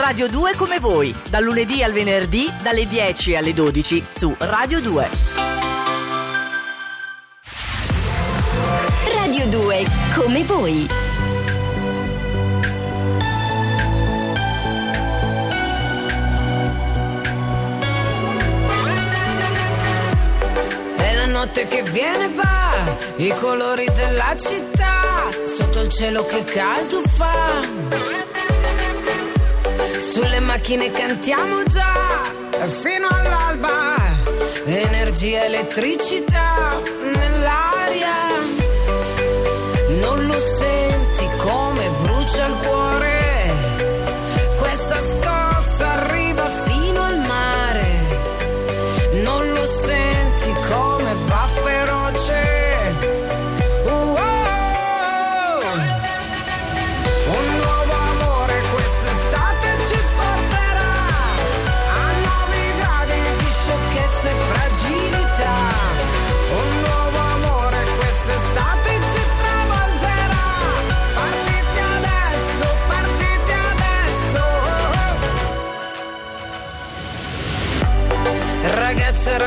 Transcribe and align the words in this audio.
Radio 0.00 0.28
2 0.28 0.54
come 0.54 0.78
voi, 0.78 1.12
dal 1.28 1.42
lunedì 1.42 1.82
al 1.82 1.92
venerdì, 1.92 2.48
dalle 2.62 2.86
10 2.86 3.34
alle 3.34 3.52
12 3.52 4.06
su 4.08 4.32
Radio 4.38 4.80
2. 4.80 5.08
Radio 9.12 9.46
2 9.48 9.84
come 10.14 10.44
voi. 10.44 10.88
È 20.96 21.14
la 21.16 21.26
notte 21.26 21.66
che 21.66 21.82
viene 21.82 22.26
e 22.26 22.34
va, 22.34 22.72
i 23.16 23.34
colori 23.40 23.84
della 23.96 24.36
città, 24.36 25.28
sotto 25.44 25.80
il 25.80 25.88
cielo 25.88 26.24
che 26.24 26.44
caldo 26.44 27.02
fa. 27.16 28.17
Sulle 30.20 30.40
macchine 30.40 30.90
cantiamo 30.90 31.62
già, 31.62 31.94
fino 32.82 33.06
all'alba, 33.08 33.94
energia, 34.64 35.44
elettricità 35.44 36.76
nell'aria. 37.04 38.16
Non 40.00 40.26
lo 40.26 40.32
senti 40.32 40.57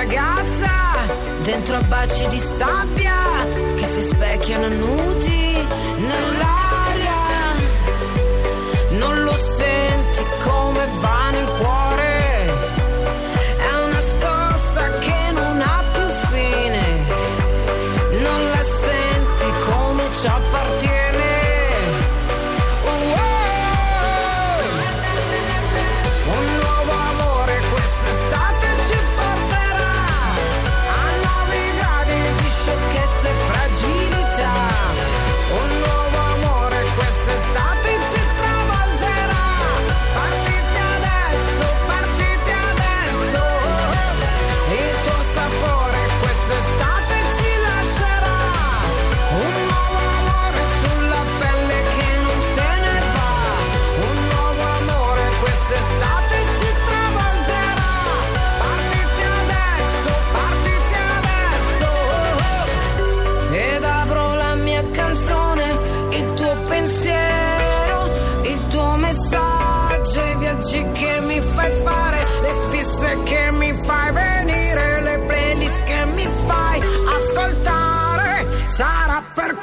Ragazza 0.02 1.06
dentro 1.44 1.78
a 1.78 1.84
baci 1.84 2.28
di 2.30 2.40
sabbia 2.40 3.14
che 3.76 3.86
si 3.86 4.02
specchiano 4.02 4.68
nudi 4.68 5.64
nell'aria. 6.00 6.61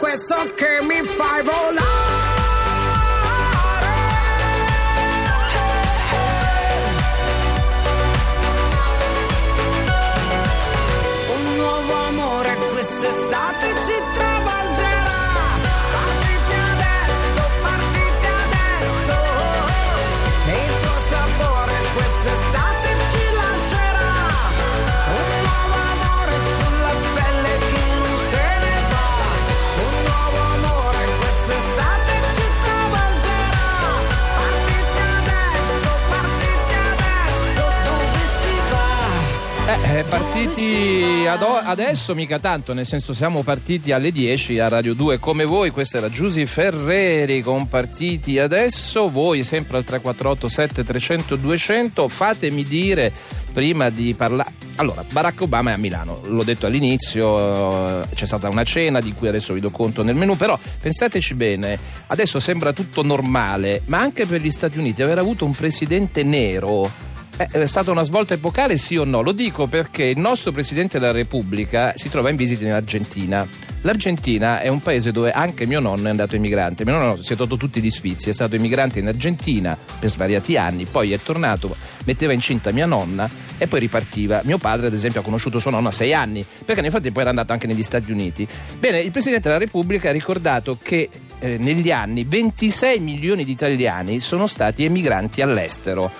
Questo 0.09 0.55
che 0.55 0.79
mi 0.81 1.03
fai 1.03 1.43
volare. 1.43 2.38
Eh, 39.84 39.99
eh, 39.99 40.05
partiti 40.05 41.27
ad 41.27 41.43
o- 41.43 41.56
adesso 41.56 42.15
mica 42.15 42.39
tanto, 42.39 42.72
nel 42.72 42.87
senso 42.87 43.12
siamo 43.12 43.43
partiti 43.43 43.93
alle 43.93 44.12
10 44.12 44.59
a 44.59 44.69
Radio 44.69 44.94
2 44.94 45.19
come 45.19 45.44
voi, 45.44 45.71
questa 45.71 45.99
era 45.99 46.11
Giusy 46.11 46.44
Ferreri 46.47 47.41
con 47.43 47.69
partiti 47.69 48.39
adesso, 48.39 49.09
voi 49.09 49.44
sempre 49.44 49.78
al 49.78 49.84
348 49.84 50.49
7300 50.49 51.37
200, 51.37 52.09
fatemi 52.09 52.65
dire 52.65 53.12
prima 53.53 53.91
di 53.91 54.15
parlare, 54.15 54.53
allora 54.77 55.05
Barack 55.11 55.41
Obama 55.41 55.71
è 55.71 55.75
a 55.75 55.78
Milano, 55.78 56.21
l'ho 56.25 56.45
detto 56.45 56.66
all'inizio, 56.66 58.03
eh, 58.03 58.09
c'è 58.15 58.27
stata 58.27 58.49
una 58.49 58.65
cena 58.65 59.00
di 59.00 59.12
cui 59.15 59.28
adesso 59.28 59.53
vi 59.53 59.60
do 59.60 59.71
conto 59.71 60.03
nel 60.03 60.15
menù, 60.15 60.37
però 60.37 60.59
pensateci 60.81 61.34
bene, 61.34 61.78
adesso 62.09 62.39
sembra 62.41 62.72
tutto 62.72 63.03
normale, 63.03 63.83
ma 63.87 63.99
anche 63.99 64.27
per 64.27 64.41
gli 64.41 64.50
Stati 64.50 64.78
Uniti 64.78 65.03
aver 65.03 65.19
avuto 65.19 65.45
un 65.45 65.53
presidente 65.53 66.22
nero 66.22 67.06
è 67.47 67.66
stata 67.66 67.93
una 67.93 68.03
svolta 68.03 68.34
epocale, 68.34 68.76
sì 68.78 68.97
o 68.97 69.04
no? 69.04 69.22
Lo 69.22 69.31
dico 69.31 69.69
perché 69.69 70.03
il 70.03 70.19
nostro 70.19 70.50
Presidente 70.50 70.99
della 70.99 71.12
Repubblica 71.12 71.93
si 71.97 72.09
trova 72.09 72.31
in 72.31 72.37
visita 72.37 72.65
in 72.65 72.72
Argentina. 72.72 73.47
L'Argentina 73.82 74.60
è 74.60 74.66
un 74.66 74.82
paese 74.82 75.12
dove 75.12 75.31
anche 75.31 75.65
mio 75.65 75.78
nonno 75.78 76.09
è 76.09 76.10
andato 76.10 76.34
emigrante. 76.34 76.84
Mio 76.84 76.97
nonno 76.98 77.22
si 77.22 77.34
è 77.34 77.37
tolto 77.37 77.56
tutti 77.56 77.81
gli 77.81 77.93
sfizi, 77.93 78.28
è 78.28 78.32
stato 78.32 78.56
emigrante 78.56 78.98
in 78.98 79.06
Argentina 79.06 79.78
per 80.00 80.10
svariati 80.10 80.56
anni, 80.56 80.84
poi 80.84 81.12
è 81.12 81.19
tornato, 81.21 81.77
metteva 82.04 82.32
incinta 82.32 82.72
mia 82.72 82.87
nonna 82.87 83.31
e 83.56 83.69
poi 83.69 83.78
ripartiva. 83.78 84.41
Mio 84.43 84.59
padre, 84.59 84.88
ad 84.88 84.93
esempio, 84.93 85.21
ha 85.21 85.25
conosciuto 85.25 85.60
sua 85.60 85.71
nonna 85.71 85.91
a 85.91 85.93
sei 85.93 86.12
anni, 86.12 86.44
perché 86.65 86.81
nel 86.81 86.91
frattempo 86.91 87.21
era 87.21 87.31
andato 87.31 87.53
anche 87.53 87.69
negli 87.69 87.84
Stati 87.84 88.10
Uniti. 88.10 88.48
Bene, 88.81 88.98
il 88.98 89.12
Presidente 89.12 89.47
della 89.47 89.60
Repubblica 89.60 90.09
ha 90.09 90.12
ricordato 90.12 90.77
che 90.82 91.09
eh, 91.38 91.56
negli 91.56 91.93
anni 91.93 92.25
26 92.25 92.98
milioni 92.98 93.44
di 93.44 93.53
italiani 93.53 94.19
sono 94.19 94.48
stati 94.48 94.84
emigranti 94.84 95.41
all'estero. 95.41 96.10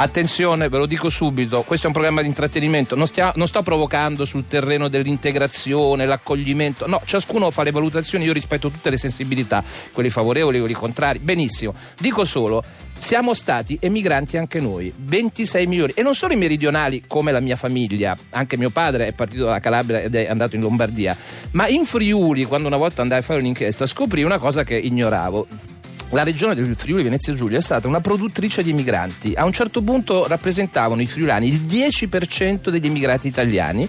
Attenzione, 0.00 0.68
ve 0.68 0.78
lo 0.78 0.86
dico 0.86 1.08
subito, 1.08 1.62
questo 1.62 1.86
è 1.86 1.88
un 1.88 1.92
programma 1.92 2.20
di 2.20 2.28
intrattenimento, 2.28 2.94
non, 2.94 3.08
stia- 3.08 3.32
non 3.34 3.48
sto 3.48 3.62
provocando 3.62 4.24
sul 4.24 4.44
terreno 4.44 4.86
dell'integrazione, 4.86 6.06
l'accoglimento, 6.06 6.86
no, 6.86 7.02
ciascuno 7.04 7.50
fa 7.50 7.64
le 7.64 7.72
valutazioni, 7.72 8.24
io 8.24 8.32
rispetto 8.32 8.70
tutte 8.70 8.90
le 8.90 8.96
sensibilità, 8.96 9.60
quelli 9.90 10.08
favorevoli, 10.08 10.60
quelli 10.60 10.74
contrari, 10.74 11.18
benissimo. 11.18 11.74
Dico 11.98 12.24
solo, 12.24 12.62
siamo 12.96 13.34
stati 13.34 13.76
emigranti 13.80 14.36
anche 14.36 14.60
noi, 14.60 14.92
26 14.96 15.66
milioni, 15.66 15.92
e 15.96 16.02
non 16.02 16.14
solo 16.14 16.32
i 16.32 16.36
meridionali 16.36 17.02
come 17.04 17.32
la 17.32 17.40
mia 17.40 17.56
famiglia, 17.56 18.16
anche 18.30 18.56
mio 18.56 18.70
padre 18.70 19.08
è 19.08 19.12
partito 19.12 19.46
dalla 19.46 19.58
Calabria 19.58 20.00
ed 20.00 20.14
è 20.14 20.28
andato 20.28 20.54
in 20.54 20.60
Lombardia, 20.60 21.16
ma 21.50 21.66
in 21.66 21.84
Friuli, 21.84 22.44
quando 22.44 22.68
una 22.68 22.76
volta 22.76 23.02
andai 23.02 23.18
a 23.18 23.22
fare 23.22 23.40
un'inchiesta, 23.40 23.84
scoprì 23.84 24.22
una 24.22 24.38
cosa 24.38 24.62
che 24.62 24.76
ignoravo 24.76 25.76
la 26.10 26.22
regione 26.22 26.54
del 26.54 26.74
Friuli 26.74 27.02
Venezia 27.02 27.34
Giulia 27.34 27.58
è 27.58 27.60
stata 27.60 27.86
una 27.86 28.00
produttrice 28.00 28.62
di 28.62 28.70
emigranti. 28.70 29.34
A 29.34 29.44
un 29.44 29.52
certo 29.52 29.82
punto 29.82 30.26
rappresentavano 30.26 31.02
i 31.02 31.06
friulani 31.06 31.48
il 31.48 31.60
10% 31.66 32.70
degli 32.70 32.86
immigrati 32.86 33.28
italiani 33.28 33.88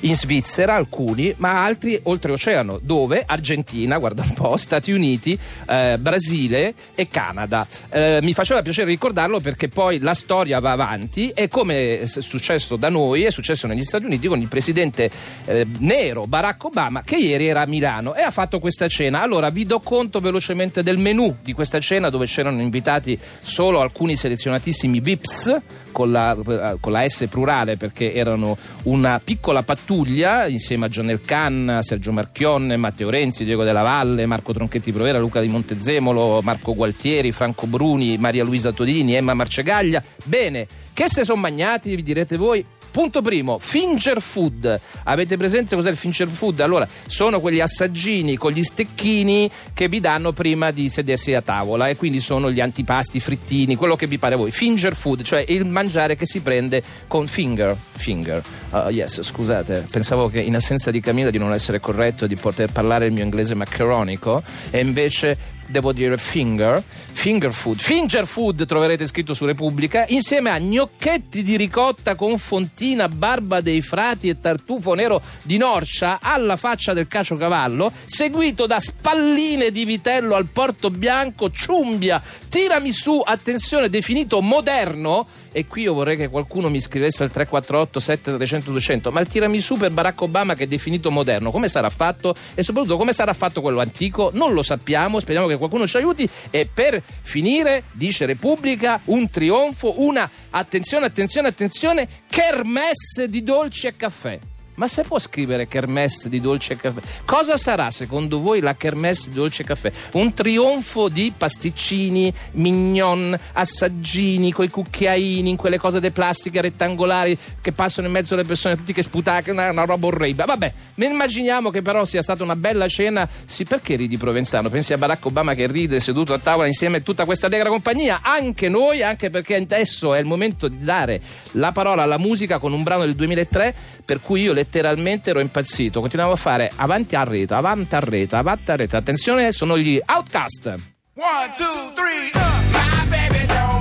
in 0.00 0.14
Svizzera 0.14 0.74
alcuni, 0.74 1.34
ma 1.38 1.64
altri 1.64 1.98
oltreoceano, 2.02 2.78
dove 2.82 3.22
Argentina, 3.26 3.98
guarda 3.98 4.22
un 4.22 4.32
po', 4.32 4.56
Stati 4.56 4.92
Uniti, 4.92 5.38
eh, 5.68 5.96
Brasile 5.98 6.74
e 6.94 7.08
Canada. 7.08 7.66
Eh, 7.90 8.20
mi 8.22 8.32
faceva 8.32 8.62
piacere 8.62 8.88
ricordarlo 8.88 9.40
perché 9.40 9.68
poi 9.68 9.98
la 9.98 10.14
storia 10.14 10.60
va 10.60 10.72
avanti 10.72 11.30
e 11.30 11.48
come 11.48 12.00
è 12.00 12.06
successo 12.06 12.76
da 12.76 12.88
noi, 12.88 13.24
è 13.24 13.30
successo 13.30 13.66
negli 13.66 13.82
Stati 13.82 14.04
Uniti 14.04 14.28
con 14.28 14.40
il 14.40 14.48
presidente 14.48 15.10
eh, 15.46 15.66
nero 15.78 16.26
Barack 16.26 16.64
Obama 16.64 17.02
che 17.02 17.16
ieri 17.16 17.48
era 17.48 17.62
a 17.62 17.66
Milano 17.66 18.14
e 18.14 18.22
ha 18.22 18.30
fatto 18.30 18.58
questa 18.58 18.88
cena. 18.88 19.22
Allora 19.22 19.50
vi 19.50 19.64
do 19.64 19.80
conto 19.80 20.20
velocemente 20.20 20.82
del 20.82 20.98
menù 20.98 21.36
di 21.42 21.52
questa 21.52 21.80
cena 21.80 22.10
dove 22.10 22.26
c'erano 22.26 22.60
invitati 22.60 23.18
solo 23.40 23.80
alcuni 23.80 24.16
selezionatissimi 24.16 25.00
VIPs 25.00 25.60
con 25.92 26.10
la, 26.10 26.36
con 26.80 26.92
la 26.92 27.08
S 27.08 27.26
plurale 27.28 27.76
perché 27.76 28.12
erano 28.14 28.56
una 28.84 29.20
piccola 29.22 29.62
pattuglia 29.90 30.46
insieme 30.46 30.86
a 30.86 30.88
John 30.88 31.08
Elcan, 31.08 31.78
Sergio 31.80 32.12
Marchionne, 32.12 32.76
Matteo 32.76 33.10
Renzi, 33.10 33.44
Diego 33.44 33.64
Della 33.64 33.82
Valle, 33.82 34.24
Marco 34.24 34.52
Tronchetti 34.52 34.92
Provera, 34.92 35.18
Luca 35.18 35.40
di 35.40 35.48
Montezemolo, 35.48 36.40
Marco 36.42 36.76
Gualtieri, 36.76 37.32
Franco 37.32 37.66
Bruni, 37.66 38.16
Maria 38.16 38.44
Luisa 38.44 38.70
Todini, 38.70 39.14
Emma 39.14 39.34
Marcegaglia. 39.34 40.00
Bene, 40.22 40.68
che 40.92 41.08
se 41.08 41.24
sono 41.24 41.40
magnati, 41.40 41.96
vi 41.96 42.04
direte 42.04 42.36
voi? 42.36 42.64
Punto 42.90 43.22
primo, 43.22 43.58
finger 43.58 44.20
food. 44.20 44.80
Avete 45.04 45.36
presente 45.36 45.76
cos'è 45.76 45.90
il 45.90 45.96
finger 45.96 46.28
food? 46.28 46.58
Allora, 46.60 46.88
sono 47.06 47.38
quegli 47.38 47.60
assaggini 47.60 48.36
con 48.36 48.50
gli 48.50 48.64
stecchini 48.64 49.48
che 49.72 49.88
vi 49.88 50.00
danno 50.00 50.32
prima 50.32 50.72
di 50.72 50.88
sedersi 50.88 51.32
a 51.34 51.40
tavola 51.40 51.88
e 51.88 51.96
quindi 51.96 52.18
sono 52.18 52.50
gli 52.50 52.60
antipasti, 52.60 53.20
frittini, 53.20 53.76
quello 53.76 53.94
che 53.94 54.06
vi 54.06 54.18
pare 54.18 54.34
voi. 54.34 54.50
Finger 54.50 54.96
food, 54.96 55.22
cioè 55.22 55.44
il 55.48 55.64
mangiare 55.66 56.16
che 56.16 56.26
si 56.26 56.40
prende 56.40 56.82
con 57.06 57.28
finger. 57.28 57.76
Finger. 57.92 58.42
Uh, 58.70 58.88
yes, 58.88 59.22
scusate, 59.22 59.86
pensavo 59.90 60.28
che 60.28 60.40
in 60.40 60.56
assenza 60.56 60.90
di 60.90 61.00
Camilla 61.00 61.30
di 61.30 61.38
non 61.38 61.52
essere 61.52 61.78
corretto, 61.78 62.26
di 62.26 62.36
poter 62.36 62.72
parlare 62.72 63.06
il 63.06 63.12
mio 63.12 63.22
inglese 63.22 63.54
maccheronico 63.54 64.42
e 64.70 64.80
invece 64.80 65.58
devo 65.70 65.92
dire 65.92 66.18
finger, 66.18 66.82
finger 66.84 67.52
food, 67.52 67.78
finger 67.78 68.26
food 68.26 68.66
troverete 68.66 69.06
scritto 69.06 69.34
su 69.34 69.46
Repubblica, 69.46 70.04
insieme 70.08 70.50
a 70.50 70.58
gnocchetti 70.58 71.42
di 71.42 71.56
ricotta 71.56 72.14
con 72.14 72.38
fontina, 72.38 73.08
barba 73.08 73.60
dei 73.60 73.80
frati 73.80 74.28
e 74.28 74.40
tartufo 74.40 74.94
nero 74.94 75.22
di 75.42 75.56
Norcia 75.56 76.18
alla 76.20 76.56
faccia 76.56 76.92
del 76.92 77.08
caciocavallo, 77.08 77.92
seguito 78.04 78.66
da 78.66 78.80
spalline 78.80 79.70
di 79.70 79.84
vitello 79.84 80.34
al 80.34 80.48
porto 80.48 80.90
bianco, 80.90 81.50
ciumbia, 81.50 82.20
tiramisù, 82.50 83.22
attenzione, 83.24 83.88
definito 83.88 84.42
moderno, 84.42 85.26
e 85.52 85.64
qui 85.66 85.82
io 85.82 85.94
vorrei 85.94 86.16
che 86.16 86.28
qualcuno 86.28 86.68
mi 86.68 86.80
scrivesse 86.80 87.22
al 87.22 87.30
348 87.30 88.00
7300 88.00 88.70
200 88.70 89.10
ma 89.10 89.20
il 89.20 89.26
tiramisù 89.26 89.76
per 89.76 89.90
Barack 89.90 90.20
Obama 90.20 90.54
che 90.54 90.64
è 90.64 90.66
definito 90.66 91.10
moderno 91.10 91.50
come 91.50 91.68
sarà 91.68 91.90
fatto? 91.90 92.34
E 92.54 92.62
soprattutto 92.62 92.96
come 92.96 93.12
sarà 93.12 93.32
fatto 93.32 93.60
quello 93.60 93.80
antico? 93.80 94.30
Non 94.34 94.52
lo 94.52 94.62
sappiamo 94.62 95.18
speriamo 95.18 95.46
che 95.46 95.56
qualcuno 95.56 95.86
ci 95.86 95.96
aiuti. 95.96 96.28
E 96.50 96.68
per 96.72 97.02
finire 97.22 97.84
dice 97.92 98.26
Repubblica 98.26 99.00
un 99.06 99.30
trionfo 99.30 100.00
una 100.02 100.28
attenzione 100.50 101.06
attenzione 101.06 101.48
attenzione 101.48 102.08
kermesse 102.28 103.28
di 103.28 103.42
dolci 103.42 103.86
e 103.86 103.96
caffè 103.96 104.38
ma 104.80 104.88
se 104.88 105.02
può 105.02 105.18
scrivere 105.18 105.68
kermesse 105.68 106.30
di 106.30 106.40
dolce 106.40 106.74
caffè, 106.74 107.02
cosa 107.26 107.58
sarà 107.58 107.90
secondo 107.90 108.40
voi 108.40 108.60
la 108.60 108.74
kermesse 108.74 109.28
di 109.28 109.34
dolce 109.34 109.62
caffè? 109.62 109.92
Un 110.12 110.32
trionfo 110.32 111.10
di 111.10 111.34
pasticcini, 111.36 112.32
mignon, 112.52 113.38
assaggini, 113.52 114.50
coi 114.52 114.70
cucchiaini, 114.70 115.50
in 115.50 115.56
quelle 115.56 115.76
cose 115.76 116.00
di 116.00 116.10
plastica 116.10 116.62
rettangolari 116.62 117.36
che 117.60 117.72
passano 117.72 118.06
in 118.06 118.14
mezzo 118.14 118.32
alle 118.32 118.44
persone, 118.44 118.76
tutti 118.76 118.94
che 118.94 119.02
sputacano, 119.02 119.60
una, 119.60 119.70
una 119.70 119.84
roba 119.84 120.06
orribile. 120.06 120.46
Vabbè, 120.46 120.72
immaginiamo 120.94 121.68
che 121.68 121.82
però 121.82 122.06
sia 122.06 122.22
stata 122.22 122.42
una 122.42 122.56
bella 122.56 122.88
cena. 122.88 123.28
Sì, 123.44 123.64
perché 123.64 123.96
ridi 123.96 124.16
Provenzano? 124.16 124.70
Pensi 124.70 124.94
a 124.94 124.96
Barack 124.96 125.26
Obama 125.26 125.52
che 125.52 125.66
ride 125.66 126.00
seduto 126.00 126.32
a 126.32 126.38
tavola 126.38 126.68
insieme 126.68 126.96
a 126.96 127.00
tutta 127.00 127.26
questa 127.26 127.48
allegra 127.48 127.68
compagnia? 127.68 128.20
Anche 128.22 128.70
noi, 128.70 129.02
anche 129.02 129.28
perché 129.28 129.56
adesso 129.56 130.14
è 130.14 130.20
il 130.20 130.26
momento 130.26 130.68
di 130.68 130.82
dare 130.82 131.20
la 131.52 131.70
parola 131.72 132.04
alla 132.04 132.16
musica 132.16 132.58
con 132.58 132.72
un 132.72 132.82
brano 132.82 133.04
del 133.04 133.14
2003 133.14 133.74
per 134.06 134.22
cui 134.22 134.40
io 134.40 134.54
le 134.54 134.68
letteralmente 134.70 135.30
ero 135.30 135.40
impazzito. 135.40 135.98
Continuavo 135.98 136.32
a 136.32 136.36
fare 136.36 136.70
avanti 136.76 137.16
a 137.16 137.24
rete, 137.24 137.54
avanti 137.54 137.96
a 137.96 138.00
rete, 138.00 138.36
avanti 138.36 138.70
a 138.70 138.76
rete. 138.76 138.96
Attenzione, 138.96 139.50
sono 139.50 139.76
gli 139.76 140.00
Outcast. 140.06 140.66
One, 140.66 141.52
two, 141.56 141.92
three, 141.94 142.30
uh. 142.34 142.38
My 142.70 143.04
baby 143.10 143.46
don't 143.46 143.79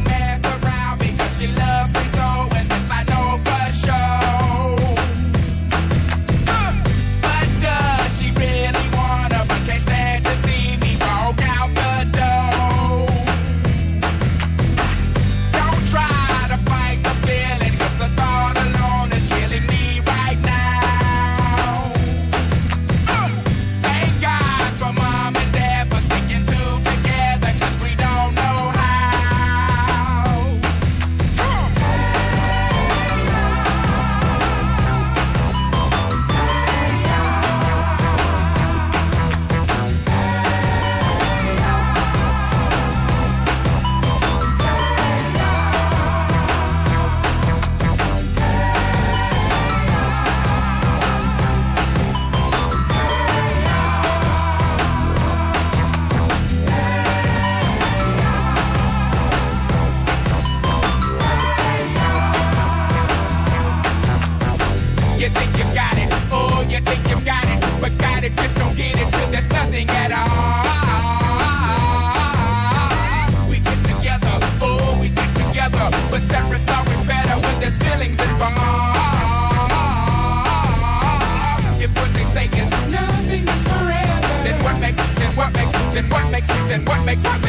makes 87.10 87.24
happy. 87.24 87.49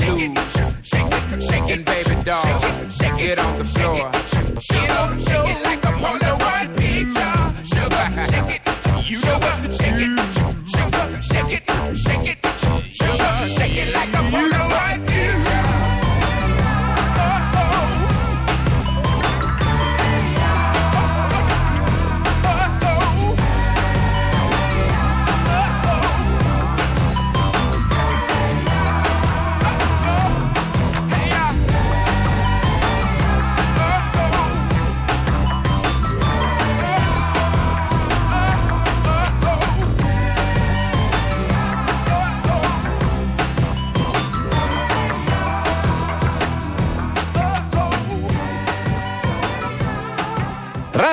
And 0.00 0.36
loosey 0.36 0.36
loose. 0.36 1.48
Shaking 1.48 1.84
baby 1.84 2.24
doll, 2.24 2.42
get 3.18 3.38
on 3.38 3.58
the 3.58 3.64
floor. 3.64 4.23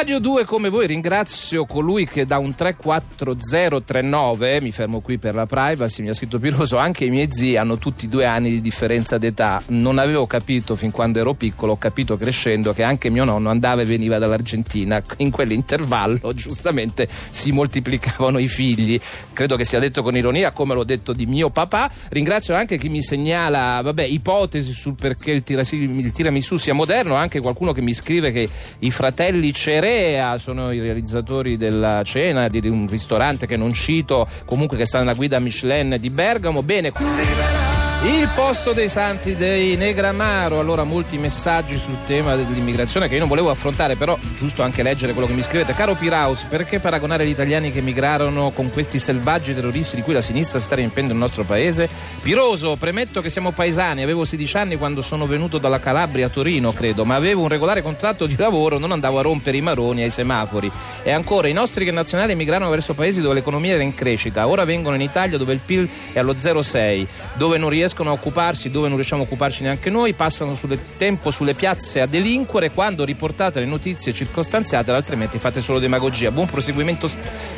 Radio 0.02 0.18
2 0.18 0.46
come 0.46 0.70
voi 0.70 0.88
ringrazio 0.88 1.66
colui 1.66 2.08
che 2.08 2.26
da 2.26 2.40
un 2.40 2.56
34039, 2.56 4.60
mi 4.60 4.72
fermo 4.72 5.00
qui 5.00 5.20
per 5.20 5.36
la 5.36 5.46
privacy, 5.46 6.02
mi 6.02 6.10
ha 6.10 6.14
scritto 6.14 6.40
Piroso, 6.40 6.78
anche 6.78 7.06
i 7.06 7.12
miei 7.12 7.28
zii 7.30 7.56
hanno 7.56 7.78
tutti 7.78 8.10
due 8.10 8.26
anni 8.26 8.50
di 8.50 8.62
differenza 8.62 9.20
d'età, 9.20 9.62
non 9.68 10.00
avevo 10.00 10.26
capito 10.26 10.76
fin 10.76 10.90
quando 10.90 11.20
ero 11.20 11.36
piccolo, 11.36 11.74
ho 11.74 11.78
capito 11.78 12.18
crescendo 12.18 12.74
che 12.74 12.82
anche 12.82 13.12
mio 13.12 13.26
nonno 13.26 13.52
andava 13.52 13.84
e 13.84 13.86
veniva 13.86 14.18
dall'Argentina, 14.18 15.00
in 15.18 15.30
quell'intervallo 15.30 16.34
giustamente 16.34 17.08
si 17.08 17.52
moltiplicavano 17.52 18.40
i 18.40 18.48
figli, 18.48 19.00
credo 19.34 19.56
che 19.56 19.66
sia 19.66 19.78
detto 19.78 20.02
con 20.02 20.18
ironia 20.18 20.50
come 20.50 20.74
l'ho 20.74 20.84
detto 20.84 21.14
di 21.14 21.28
mio 21.28 21.52
papà, 21.52 21.92
ringrazio 22.10 22.56
anche 22.56 22.80
chi 22.80 22.90
mi 22.90 23.04
segnala 23.04 23.80
vabbè, 23.84 24.06
ipotesi 24.06 24.72
sul 24.72 24.96
perché 24.96 25.30
il, 25.30 25.44
tirasi, 25.44 25.76
il 25.76 26.12
tiramisù 26.12 26.58
sia 26.58 26.74
moderno, 26.74 27.14
anche 27.14 27.40
qualcuno 27.40 27.72
che 27.72 27.82
mi 27.82 27.94
scrive 27.94 28.32
che 28.32 28.50
i 28.80 28.90
fratelli 28.90 29.54
Cerea 29.92 30.38
sono 30.38 30.72
i 30.72 30.80
realizzatori 30.80 31.58
della 31.58 32.02
cena 32.04 32.48
di 32.48 32.66
un 32.70 32.88
ristorante 32.88 33.46
che 33.46 33.58
non 33.58 33.74
cito, 33.74 34.26
comunque 34.46 34.78
che 34.78 34.86
sta 34.86 35.00
nella 35.00 35.14
guida 35.14 35.38
Michelin 35.40 35.98
di 36.00 36.10
Bergamo. 36.10 36.64
Bene. 36.64 37.61
Il 38.04 38.28
posto 38.34 38.74
dei 38.74 38.90
santi 38.90 39.36
dei 39.36 39.76
Negramaro, 39.76 40.58
allora 40.58 40.84
molti 40.84 41.20
messaggi 41.20 41.78
sul 41.78 41.98
tema 42.08 42.36
dell'immigrazione 42.36 43.08
che 43.08 43.14
io 43.14 43.20
non 43.20 43.30
volevo 43.30 43.52
affrontare, 43.52 43.96
però 43.96 44.18
giusto 44.34 44.64
anche 44.64 44.82
leggere 44.82 45.12
quello 45.12 45.28
che 45.28 45.36
mi 45.36 45.44
scrivete. 45.44 45.76
Caro 45.76 45.94
Piraus, 45.94 46.46
perché 46.46 46.80
paragonare 46.80 47.28
gli 47.28 47.30
italiani 47.30 47.70
che 47.70 47.78
emigrarono 47.78 48.50
con 48.56 48.72
questi 48.72 48.98
selvaggi 48.98 49.54
terroristi 49.54 49.98
di 49.98 50.02
cui 50.02 50.14
la 50.14 50.22
sinistra 50.22 50.60
sta 50.60 50.74
riempendo 50.74 51.14
il 51.14 51.20
nostro 51.20 51.44
paese? 51.44 51.88
Piroso, 52.24 52.76
premetto 52.76 53.22
che 53.22 53.30
siamo 53.30 53.52
paesani, 53.52 54.02
avevo 54.02 54.26
16 54.26 54.58
anni 54.58 54.78
quando 54.78 55.04
sono 55.04 55.28
venuto 55.28 55.60
dalla 55.60 55.80
Calabria 55.80 56.26
a 56.26 56.30
Torino, 56.30 56.74
credo, 56.74 57.06
ma 57.06 57.14
avevo 57.14 57.44
un 57.44 57.50
regolare 57.50 57.84
contratto 57.84 58.26
di 58.26 58.36
lavoro, 58.36 58.80
non 58.80 58.94
andavo 58.94 59.20
a 59.20 59.22
rompere 59.22 59.58
i 59.58 59.62
maroni 59.62 60.02
ai 60.02 60.10
semafori. 60.10 60.72
E 61.04 61.12
ancora, 61.12 61.50
i 61.50 61.54
nostri 61.54 61.86
connazionali 61.86 62.32
emigrarono 62.32 62.72
verso 62.72 62.96
paesi 62.96 63.22
dove 63.22 63.36
l'economia 63.36 63.76
era 63.76 63.84
in 63.84 63.94
crescita, 63.94 64.48
ora 64.48 64.66
vengono 64.66 64.96
in 64.96 65.02
Italia 65.02 65.38
dove 65.38 65.54
il 65.54 65.62
PIL 65.64 65.88
è 66.14 66.18
allo 66.18 66.34
0,6, 66.34 67.06
dove 67.36 67.60
non 67.60 67.70
riescono 67.70 67.90
a 67.96 68.14
occuparsi 68.14 68.70
dove 68.70 68.88
non 68.88 68.96
riusciamo 68.96 69.24
a 69.24 69.26
occuparci 69.26 69.64
neanche 69.64 69.90
noi, 69.90 70.14
passano 70.14 70.56
sul 70.56 70.78
tempo 70.98 71.32
sulle 71.32 71.54
piazze 71.54 72.02
a 72.02 72.06
delinquere 72.06 72.72
quando 72.72 73.04
riportate 73.04 73.60
le 73.60 73.66
notizie 73.66 74.14
circostanziate, 74.14 74.92
altrimenti 74.92 75.38
fate 75.38 75.62
solo 75.62 75.80
demagogia. 75.80 76.32
Buon 76.32 76.48
proseguimento, 76.48 77.10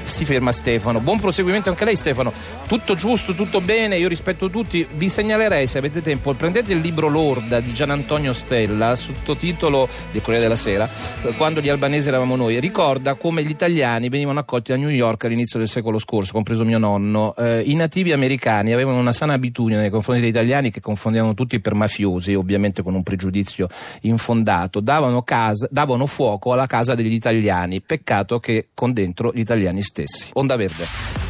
si 0.04 0.26
ferma 0.26 0.52
Stefano. 0.52 1.00
Buon 1.00 1.20
proseguimento 1.20 1.70
anche 1.70 1.86
lei 1.86 1.96
Stefano. 1.96 2.34
Tutto 2.68 2.96
giusto, 2.96 3.34
tutto 3.34 3.62
bene, 3.62 3.98
io 3.98 4.08
rispetto 4.08 4.50
tutti. 4.50 4.86
Vi 4.94 5.10
segnalerei 5.10 5.68
se 5.68 5.78
avete 5.78 6.02
tempo, 6.02 6.34
prendete 6.34 6.74
il 6.74 6.80
libro 6.80 7.08
Lorda 7.08 7.60
di 7.60 7.74
Gian 7.74 7.92
Antonio 7.92 8.34
Stella, 8.34 8.96
sottotitolo 8.96 9.88
del 10.12 10.22
Corriere 10.22 10.44
della 10.46 10.56
Sera, 10.56 10.90
quando 11.38 11.62
gli 11.62 11.70
albanesi 11.70 12.08
eravamo 12.08 12.36
noi. 12.36 12.60
Ricorda 12.60 13.14
come 13.14 13.44
gli 13.44 13.50
italiani 13.50 14.10
venivano 14.10 14.40
accolti 14.40 14.74
a 14.74 14.76
New 14.76 14.90
York 14.90 15.26
all'inizio 15.26 15.60
del 15.60 15.68
secolo 15.68 16.00
scorso, 16.00 16.32
compreso 16.32 16.66
mio 16.66 16.78
nonno. 16.78 17.36
Eh, 17.36 17.62
I 17.66 17.76
nativi 17.76 18.12
americani 18.12 18.74
avevano 18.74 18.98
una 18.98 19.12
sana 19.12 19.34
abitudine 19.34 19.80
nei 19.80 19.90
confronti 19.90 20.22
dei 20.24 20.30
italiani 20.30 20.72
che 20.72 20.82
confondevano 20.82 21.34
tutti 21.34 21.60
per 21.60 21.74
mafiosi, 21.74 22.34
ovviamente 22.34 22.82
con 22.82 22.94
un 22.96 23.04
pregiudizio 23.04 23.68
infondato, 24.02 24.80
davano, 24.80 25.22
casa, 25.22 25.68
davano 25.70 26.06
fuoco 26.06 26.54
alla 26.54 26.68
casa 26.68 26.96
degli 26.96 27.14
italiani. 27.14 27.82
Peccato 27.82 28.40
che 28.40 28.70
con 28.74 28.94
dentro 28.94 29.32
gli 29.34 29.40
italiani 29.40 29.82
stessi. 29.82 30.30
Onda 30.34 30.56
Verde. 30.56 31.23